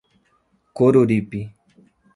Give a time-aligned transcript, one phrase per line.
[0.75, 1.41] Coruripe